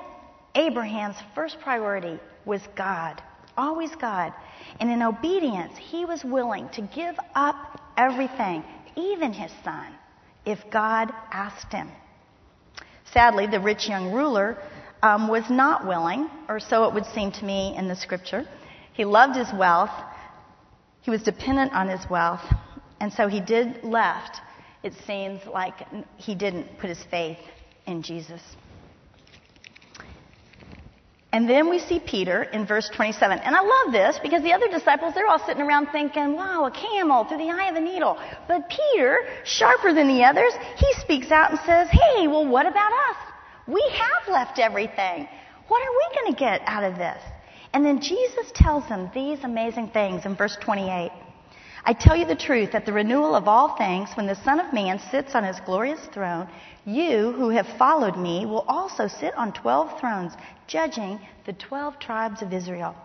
[0.53, 3.23] Abraham's first priority was God,
[3.57, 4.33] always God.
[4.81, 8.65] And in obedience, he was willing to give up everything,
[8.97, 9.87] even his son,
[10.45, 11.89] if God asked him.
[13.13, 14.57] Sadly, the rich young ruler
[15.05, 18.43] um, was not willing, or so it would seem to me in the scripture.
[18.93, 19.91] He loved his wealth,
[21.01, 22.41] he was dependent on his wealth,
[22.99, 24.41] and so he did left.
[24.81, 25.75] It seems like
[26.17, 27.37] he didn't put his faith
[27.85, 28.41] in Jesus.
[31.31, 33.39] And then we see Peter in verse 27.
[33.39, 36.71] And I love this because the other disciples, they're all sitting around thinking, wow, a
[36.71, 38.17] camel through the eye of a needle.
[38.47, 42.91] But Peter, sharper than the others, he speaks out and says, hey, well, what about
[43.09, 43.24] us?
[43.67, 45.27] We have left everything.
[45.67, 47.21] What are we going to get out of this?
[47.73, 51.11] And then Jesus tells them these amazing things in verse 28.
[51.87, 54.73] I tell you the truth, at the renewal of all things, when the Son of
[54.73, 56.47] Man sits on his glorious throne,
[56.85, 60.33] you who have followed me will also sit on twelve thrones,
[60.67, 62.95] judging the twelve tribes of Israel.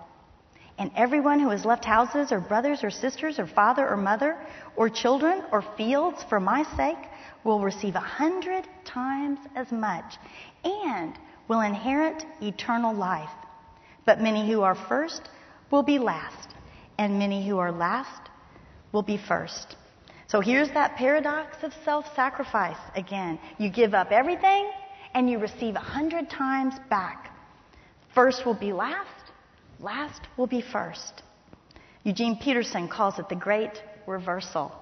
[0.79, 4.39] And everyone who has left houses or brothers or sisters or father or mother
[4.77, 6.97] or children or fields for my sake
[7.45, 10.15] will receive a hundred times as much
[10.65, 11.19] and
[11.49, 13.31] will inherit eternal life.
[14.07, 15.29] But many who are first
[15.71, 16.49] will be last,
[16.99, 18.29] and many who are last
[18.93, 19.77] will be first.
[20.29, 23.39] So here's that paradox of self sacrifice again.
[23.59, 24.71] You give up everything
[25.15, 27.35] and you receive a hundred times back.
[28.15, 29.33] First will be last,
[29.81, 31.23] last will be first.
[32.05, 34.73] Eugene Peterson calls it the great reversal.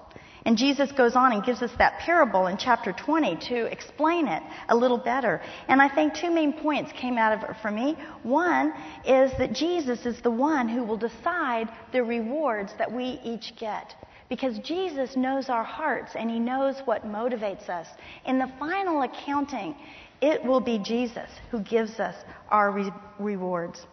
[0.49, 4.41] And Jesus goes on and gives us that parable in chapter 20 to explain it
[4.69, 5.43] a little better.
[5.67, 7.95] And I think two main points came out of it for me.
[8.23, 8.73] One
[9.05, 13.93] is that Jesus is the one who will decide the rewards that we each get.
[14.27, 17.87] because Jesus knows our hearts and He knows what motivates us.
[18.25, 19.75] In the final accounting,
[20.19, 22.15] it will be Jesus who gives us
[22.49, 23.85] our re- rewards.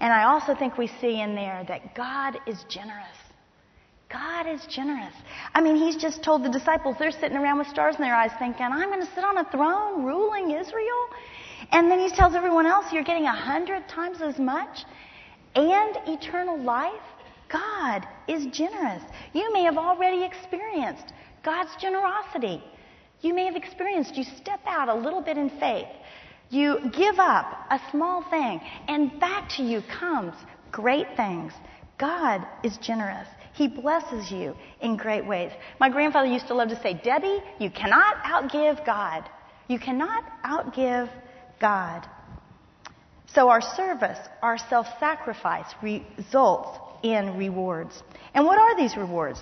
[0.00, 3.21] And I also think we see in there that God is generous.
[4.12, 5.14] God is generous.
[5.54, 8.30] I mean, He's just told the disciples, they're sitting around with stars in their eyes
[8.38, 11.08] thinking, I'm going to sit on a throne ruling Israel.
[11.70, 14.84] And then He tells everyone else, you're getting a hundred times as much
[15.54, 16.92] and eternal life.
[17.50, 19.02] God is generous.
[19.32, 22.62] You may have already experienced God's generosity.
[23.20, 25.88] You may have experienced you step out a little bit in faith.
[26.50, 30.34] You give up a small thing, and back to you comes
[30.70, 31.52] great things.
[31.98, 33.28] God is generous.
[33.54, 35.52] He blesses you in great ways.
[35.78, 39.28] My grandfather used to love to say, Debbie, you cannot outgive God.
[39.68, 41.10] You cannot outgive
[41.60, 42.06] God.
[43.26, 48.02] So our service, our self sacrifice results in rewards.
[48.34, 49.40] And what are these rewards?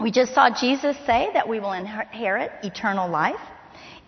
[0.00, 3.40] We just saw Jesus say that we will inherit eternal life.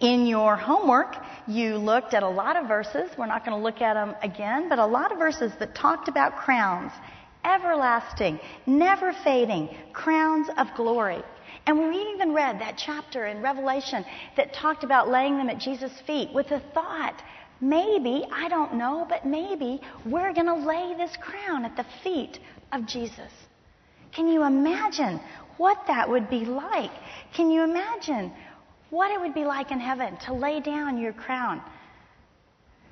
[0.01, 1.17] In your homework,
[1.49, 3.11] you looked at a lot of verses.
[3.19, 6.09] We're not going to look at them again, but a lot of verses that talked
[6.09, 6.93] about crowns
[7.45, 11.23] everlasting, never fading crowns of glory.
[11.67, 14.05] And we even read that chapter in Revelation
[14.37, 17.23] that talked about laying them at Jesus' feet with the thought
[17.61, 22.39] maybe, I don't know, but maybe we're going to lay this crown at the feet
[22.73, 23.33] of Jesus.
[24.13, 25.21] Can you imagine
[25.57, 26.91] what that would be like?
[27.35, 28.33] Can you imagine
[28.91, 31.61] what it would be like in heaven to lay down your crown?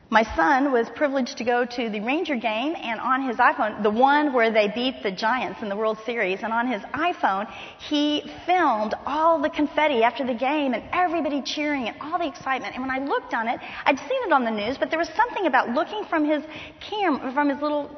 [0.09, 3.91] My son was privileged to go to the Ranger game and on his iPhone, the
[3.91, 7.51] one where they beat the Giants in the World Series, and on his iPhone,
[7.89, 12.77] he filmed all the confetti after the game and everybody cheering and all the excitement.
[12.77, 15.11] And when I looked on it, I'd seen it on the news, but there was
[15.17, 16.45] something about looking from his
[16.81, 17.91] cam, from his little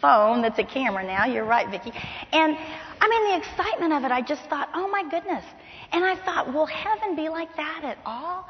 [0.00, 1.26] phone that's a camera now.
[1.26, 1.92] You're right, Vicki.
[2.32, 2.56] And
[2.98, 5.44] I mean, the excitement of it, I just thought, oh my goodness.
[5.92, 8.48] And I thought, will heaven be like that at all?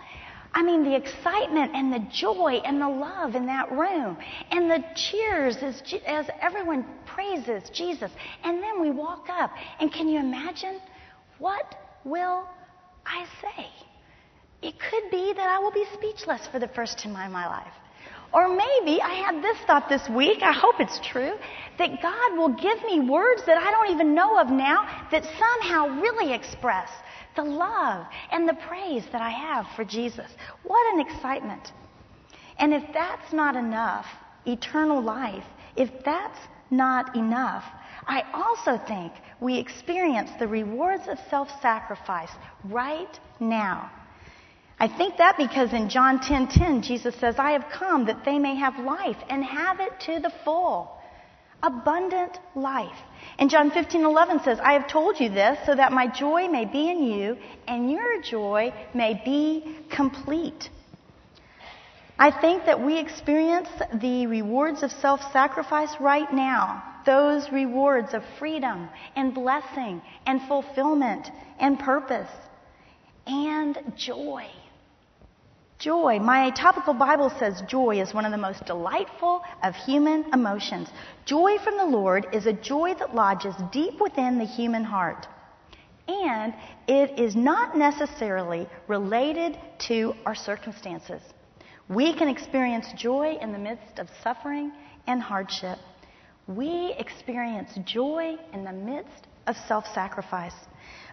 [0.56, 4.16] I mean, the excitement and the joy and the love in that room,
[4.50, 8.10] and the cheers as, as everyone praises Jesus.
[8.42, 10.80] And then we walk up, and can you imagine?
[11.38, 12.48] What will
[13.04, 13.66] I say?
[14.62, 17.74] It could be that I will be speechless for the first time in my life.
[18.32, 21.34] Or maybe I had this thought this week, I hope it's true,
[21.78, 26.00] that God will give me words that I don't even know of now that somehow
[26.00, 26.88] really express
[27.36, 30.30] the love and the praise that I have for Jesus.
[30.62, 31.72] What an excitement.
[32.58, 34.06] And if that's not enough,
[34.46, 35.44] eternal life,
[35.76, 36.38] if that's
[36.70, 37.64] not enough,
[38.06, 42.30] I also think we experience the rewards of self sacrifice
[42.64, 43.90] right now.
[44.78, 48.24] I think that because in John 10:10 10, 10, Jesus says, "I have come that
[48.24, 50.95] they may have life and have it to the full."
[51.62, 52.98] Abundant life.
[53.38, 56.90] And John 15:11 says, "I have told you this so that my joy may be
[56.90, 60.70] in you and your joy may be complete."
[62.18, 66.82] I think that we experience the rewards of self-sacrifice right now.
[67.04, 72.30] Those rewards of freedom and blessing and fulfillment and purpose
[73.26, 74.46] and joy.
[75.78, 76.18] Joy.
[76.20, 80.88] My topical Bible says joy is one of the most delightful of human emotions.
[81.26, 85.26] Joy from the Lord is a joy that lodges deep within the human heart.
[86.08, 86.54] And
[86.88, 89.58] it is not necessarily related
[89.88, 91.20] to our circumstances.
[91.90, 94.72] We can experience joy in the midst of suffering
[95.06, 95.78] and hardship.
[96.46, 100.54] We experience joy in the midst of self sacrifice.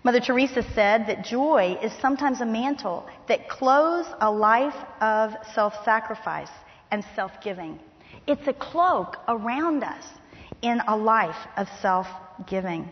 [0.04, 5.74] Mother Teresa said that joy is sometimes a mantle that clothes a life of self
[5.86, 6.52] sacrifice
[6.92, 7.80] and self giving.
[8.28, 10.04] It's a cloak around us
[10.62, 12.08] in a life of self
[12.48, 12.90] giving.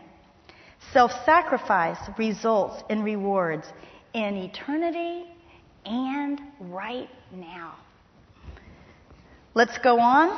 [0.94, 3.68] Self sacrifice results in rewards
[4.14, 5.26] in eternity
[5.86, 7.76] and right now.
[9.54, 10.30] Let's go on,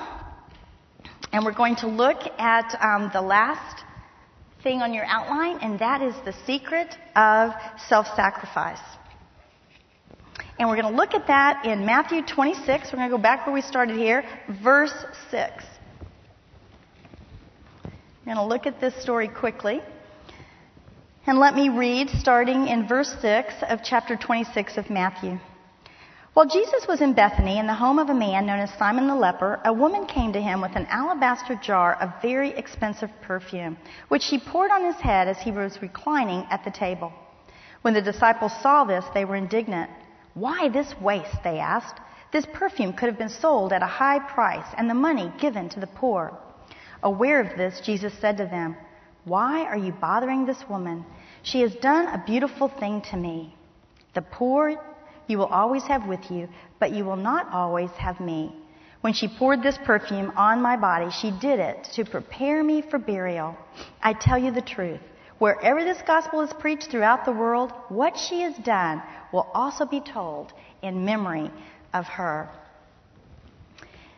[1.32, 3.84] and we're going to look at um, the last
[4.63, 7.52] thing on your outline, and that is the secret of
[7.88, 8.80] self sacrifice.
[10.58, 12.67] And we're going to look at that in Matthew 26.
[12.92, 14.23] We're going to go back where we started here,
[14.63, 14.94] verse
[15.31, 15.63] 6.
[17.83, 17.92] I'm
[18.25, 19.81] going to look at this story quickly.
[21.25, 25.40] And let me read starting in verse 6 of chapter 26 of Matthew.
[26.34, 29.15] While Jesus was in Bethany in the home of a man known as Simon the
[29.15, 33.77] leper, a woman came to him with an alabaster jar of very expensive perfume,
[34.08, 37.13] which she poured on his head as he was reclining at the table.
[37.84, 39.92] When the disciples saw this, they were indignant.
[40.34, 41.44] Why this waste?
[41.44, 42.00] They asked.
[42.31, 45.79] This perfume could have been sold at a high price and the money given to
[45.79, 46.36] the poor.
[47.04, 48.75] Aware of this, Jesus said to them,
[49.25, 51.06] Why are you bothering this woman?
[51.44, 53.56] She has done a beautiful thing to me.
[54.15, 54.79] The poor
[55.28, 56.48] you will always have with you,
[56.80, 58.56] but you will not always have me.
[59.02, 62.98] When she poured this perfume on my body, she did it to prepare me for
[62.98, 63.58] burial.
[64.02, 65.02] I tell you the truth.
[65.40, 69.04] Wherever this gospel is preached throughout the world, what she has done
[69.34, 71.52] will also be told in memory
[71.94, 72.50] of her.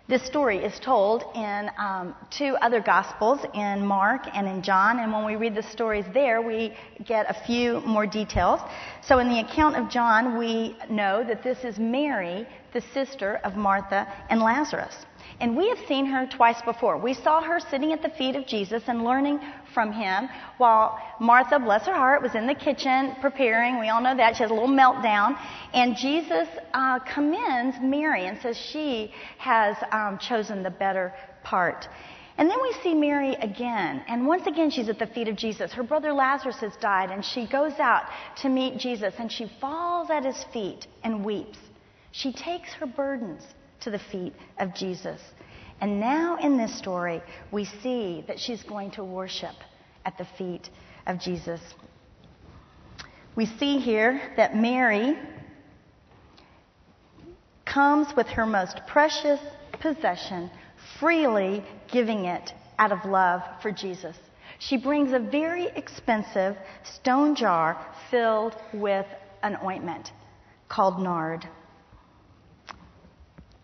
[0.07, 5.11] This story is told in um, two other Gospels, in Mark and in John, and
[5.11, 8.59] when we read the stories there, we get a few more details.
[9.01, 13.55] So, in the account of John, we know that this is Mary, the sister of
[13.55, 14.95] Martha and Lazarus.
[15.39, 16.97] And we have seen her twice before.
[16.97, 19.39] We saw her sitting at the feet of Jesus and learning
[19.73, 23.79] from him while Martha, bless her heart, was in the kitchen preparing.
[23.79, 24.35] We all know that.
[24.37, 25.37] She has a little meltdown.
[25.73, 31.13] And Jesus uh, commends Mary and says she has um, chosen the better
[31.43, 31.87] part.
[32.37, 34.03] And then we see Mary again.
[34.07, 35.71] And once again, she's at the feet of Jesus.
[35.71, 38.03] Her brother Lazarus has died, and she goes out
[38.41, 41.57] to meet Jesus, and she falls at his feet and weeps.
[42.11, 43.43] She takes her burdens
[43.81, 45.21] to the feet of Jesus.
[45.81, 47.21] And now in this story,
[47.51, 49.55] we see that she's going to worship
[50.05, 50.69] at the feet
[51.05, 51.61] of Jesus.
[53.35, 55.17] We see here that Mary
[57.65, 59.39] comes with her most precious
[59.81, 60.49] possession,
[60.99, 64.15] freely giving it out of love for Jesus.
[64.59, 69.05] She brings a very expensive stone jar filled with
[69.43, 70.11] an ointment
[70.69, 71.47] called nard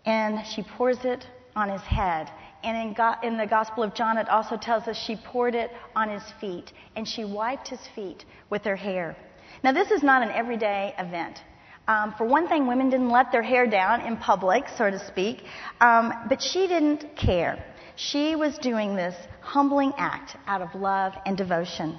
[0.04, 2.30] and she pours it on his head.
[2.64, 5.70] And in, God, in, the Gospel of John, it also tells us she poured it
[5.96, 9.16] on his feet, and she wiped his feet with her hair.
[9.64, 11.40] Now, this is not an everyday event.
[11.88, 15.42] Um, for one thing, women didn't let their hair down in public, so to speak,
[15.80, 17.64] um, but she didn't care.
[17.96, 21.98] She was doing this humbling act out of love and devotion.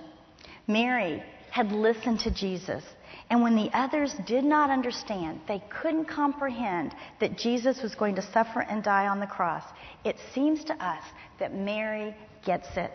[0.68, 2.84] Mary had listened to Jesus
[3.30, 8.22] and when the others did not understand, they couldn't comprehend that Jesus was going to
[8.22, 9.64] suffer and die on the cross,
[10.04, 11.04] it seems to us
[11.40, 12.16] that Mary
[12.46, 12.92] gets it.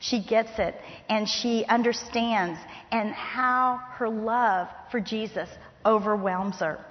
[0.00, 0.74] She gets it
[1.08, 2.58] and she understands
[2.90, 5.48] and how her love for Jesus
[5.84, 6.84] overwhelms her.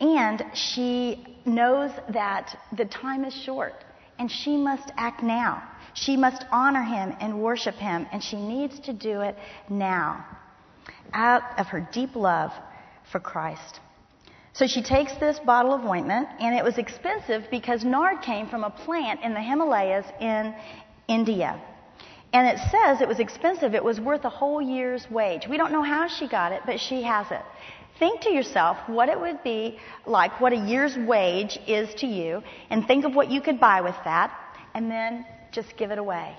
[0.00, 3.74] And she knows that the time is short
[4.18, 5.62] and she must act now.
[5.94, 9.36] She must honor him and worship him and she needs to do it
[9.68, 10.24] now
[11.12, 12.52] out of her deep love
[13.10, 13.80] for Christ.
[14.52, 18.64] So she takes this bottle of ointment, and it was expensive because nard came from
[18.64, 20.54] a plant in the Himalayas in
[21.06, 21.60] India.
[22.32, 23.74] And it says it was expensive.
[23.74, 25.46] It was worth a whole year's wage.
[25.48, 27.42] We don't know how she got it, but she has it.
[27.98, 32.42] Think to yourself what it would be like, what a year's wage is to you,
[32.70, 34.36] and think of what you could buy with that,
[34.74, 36.36] and then just give it away.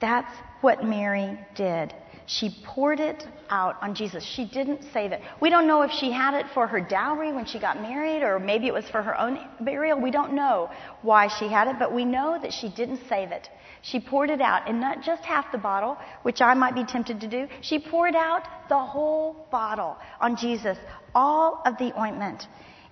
[0.00, 1.94] That's what Mary did.
[2.26, 4.24] She poured it out on Jesus.
[4.24, 5.20] She didn't save it.
[5.40, 8.38] We don't know if she had it for her dowry when she got married or
[8.38, 10.00] maybe it was for her own burial.
[10.00, 10.70] We don't know
[11.02, 13.48] why she had it, but we know that she didn't save it.
[13.82, 17.20] She poured it out, and not just half the bottle, which I might be tempted
[17.20, 17.48] to do.
[17.62, 20.78] She poured out the whole bottle on Jesus,
[21.16, 22.46] all of the ointment.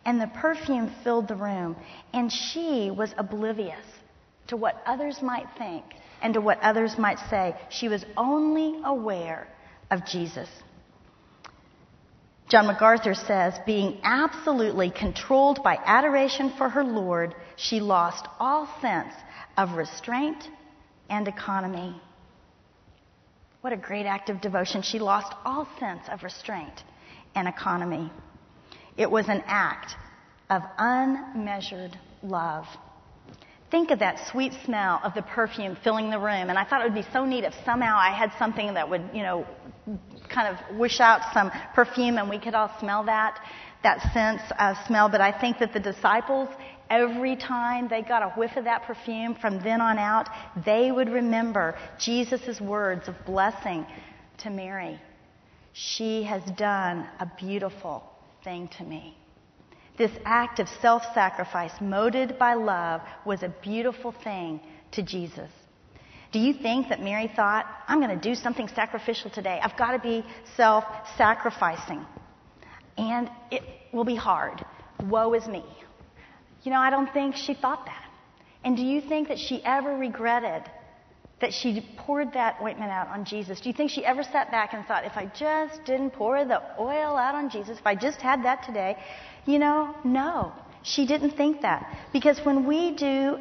[0.04, 1.76] And the perfume filled the room,
[2.12, 3.84] and she was oblivious
[4.48, 5.84] to what others might think
[6.22, 7.54] and to what others might say.
[7.70, 9.48] She was only aware
[9.90, 10.48] of Jesus.
[12.48, 19.14] John MacArthur says, being absolutely controlled by adoration for her Lord, she lost all sense
[19.56, 20.48] of restraint
[21.08, 21.94] and economy.
[23.60, 24.82] What a great act of devotion.
[24.82, 26.82] She lost all sense of restraint
[27.36, 28.10] and economy.
[28.96, 29.94] It was an act
[30.48, 32.66] of unmeasured love.
[33.70, 36.50] Think of that sweet smell of the perfume filling the room.
[36.50, 39.10] And I thought it would be so neat if somehow I had something that would,
[39.14, 39.46] you know,
[40.28, 43.40] kind of wish out some perfume and we could all smell that,
[43.84, 45.08] that sense of smell.
[45.08, 46.48] But I think that the disciples,
[46.88, 50.28] every time they got a whiff of that perfume from then on out,
[50.64, 53.86] they would remember Jesus' words of blessing
[54.38, 55.00] to Mary.
[55.72, 58.02] She has done a beautiful
[58.42, 59.16] thing to me.
[60.00, 64.60] This act of self sacrifice, motivated by love, was a beautiful thing
[64.92, 65.50] to Jesus.
[66.32, 69.60] Do you think that Mary thought, I'm going to do something sacrificial today?
[69.62, 70.24] I've got to be
[70.56, 70.84] self
[71.18, 72.06] sacrificing.
[72.96, 74.64] And it will be hard.
[75.02, 75.66] Woe is me.
[76.62, 78.06] You know, I don't think she thought that.
[78.64, 80.62] And do you think that she ever regretted
[81.40, 83.60] that she poured that ointment out on Jesus?
[83.60, 86.60] Do you think she ever sat back and thought, if I just didn't pour the
[86.78, 88.96] oil out on Jesus, if I just had that today,
[89.46, 91.98] you know, no, she didn't think that.
[92.12, 93.38] Because when we do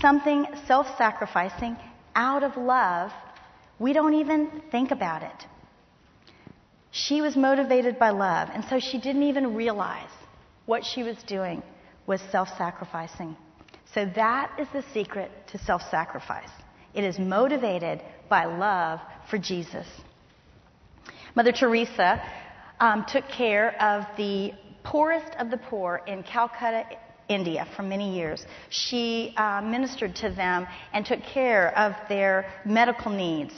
[0.00, 1.76] something self sacrificing
[2.14, 3.12] out of love,
[3.82, 5.46] We don't even think about it.
[6.92, 10.14] She was motivated by love, and so she didn't even realize
[10.66, 11.64] what she was doing
[12.06, 13.36] was self sacrificing.
[13.92, 16.54] So that is the secret to self sacrifice.
[16.94, 19.86] It is motivated by love for Jesus.
[21.34, 22.22] Mother Teresa
[22.80, 24.52] um, took care of the
[24.84, 26.84] poorest of the poor in Calcutta,
[27.28, 28.44] India, for many years.
[28.68, 33.54] She uh, ministered to them and took care of their medical needs.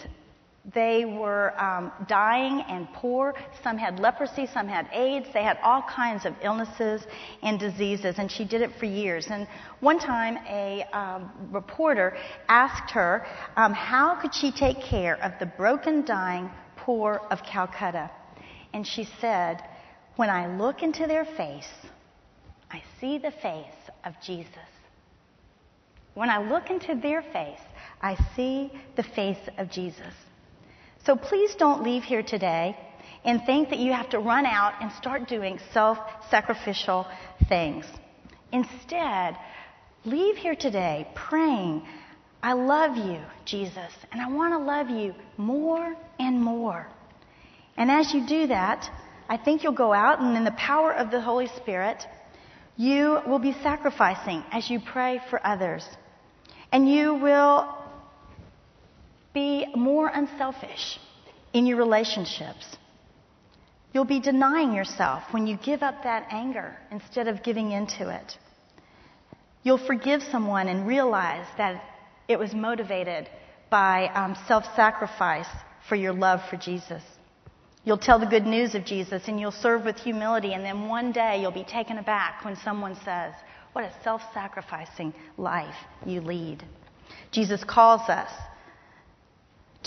[0.73, 3.35] They were um, dying and poor.
[3.63, 5.27] Some had leprosy, some had AIDS.
[5.35, 7.03] They had all kinds of illnesses
[7.43, 9.27] and diseases, and she did it for years.
[9.31, 9.47] And
[9.81, 12.17] one time, a um, reporter
[12.49, 16.49] asked her um, how could she take care of the broken, dying
[16.85, 18.11] poor of Calcutta.
[18.73, 19.63] And she said,
[20.17, 21.73] When I look into their face,
[22.71, 24.49] I see the face of Jesus.
[26.15, 27.61] When I look into their face,
[28.01, 30.15] I see the face of Jesus.
[31.05, 32.77] So please don't leave here today
[33.25, 35.99] and think that you have to run out and start doing self
[36.31, 37.07] sacrificial
[37.49, 37.85] things.
[38.53, 39.37] Instead,
[40.05, 41.87] leave here today praying,
[42.43, 46.87] I love you, Jesus, and I want to love you more and more.
[47.77, 48.89] And as you do that,
[49.29, 52.05] I think you'll go out and in the power of the Holy Spirit,
[52.77, 55.87] you will be sacrificing as you pray for others.
[56.73, 57.84] And you will
[59.35, 60.99] be more unselfish
[61.53, 62.65] in your relationships.
[63.93, 68.39] You'll be denying yourself when you give up that anger instead of giving into it.
[69.63, 71.83] You'll forgive someone and realize that
[72.29, 73.29] it was motivated
[73.71, 75.49] by um, self sacrifice
[75.89, 77.03] for your love for Jesus.
[77.85, 81.13] You'll tell the good news of Jesus and you'll serve with humility, and then one
[81.13, 83.33] day you'll be taken aback when someone says,
[83.73, 85.75] What a self sacrificing life
[86.07, 86.65] you lead.
[87.31, 88.31] Jesus calls us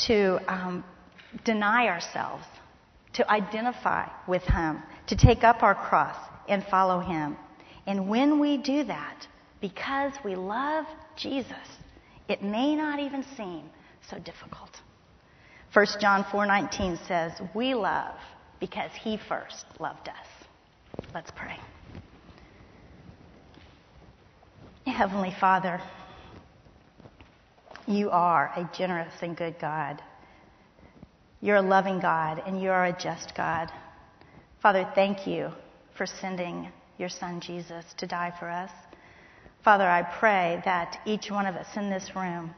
[0.08, 0.84] to um,
[1.44, 2.46] deny ourselves,
[3.14, 6.18] to identify with Him, to take up our cross
[6.48, 7.38] and follow Him.
[7.86, 9.28] And when we do that,
[9.62, 10.86] because we love
[11.16, 11.56] Jesus,
[12.28, 13.64] it may not even seem
[14.10, 14.82] so difficult.
[15.74, 18.16] 1 John 4:19 says, "We love
[18.60, 20.28] because he first loved us."
[21.14, 21.58] Let's pray.
[24.86, 25.82] Heavenly Father,
[27.88, 30.02] you are a generous and good God.
[31.42, 33.72] You're a loving God and you are a just God.
[34.62, 35.52] Father, thank you
[35.96, 38.72] for sending your son Jesus to die for us.
[39.64, 42.54] Father, I pray that each one of us in this room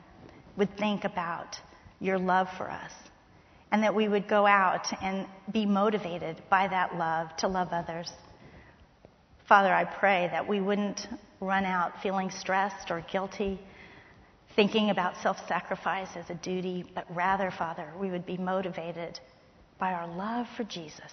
[0.58, 1.58] would think about
[2.00, 2.92] your love for us
[3.72, 8.12] and that we would go out and be motivated by that love to love others.
[9.48, 11.08] Father, I pray that we wouldn't
[11.40, 13.60] run out feeling stressed or guilty,
[14.56, 19.20] thinking about self sacrifice as a duty, but rather, Father, we would be motivated
[19.80, 21.12] by our love for Jesus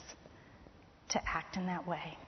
[1.11, 2.19] to act in that way.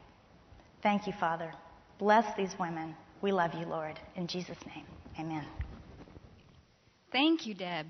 [0.83, 1.53] Thank you, Father.
[1.99, 2.95] Bless these women.
[3.21, 3.99] We love you, Lord.
[4.15, 4.85] In Jesus' name,
[5.19, 5.45] amen.
[7.11, 7.87] Thank you, Deb.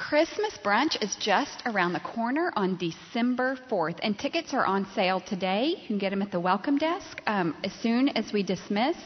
[0.00, 5.20] Christmas brunch is just around the corner on December 4th, and tickets are on sale
[5.20, 5.74] today.
[5.78, 8.96] You can get them at the welcome desk um, as soon as we dismiss.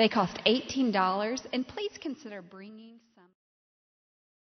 [0.00, 3.00] They cost $18, and please consider bringing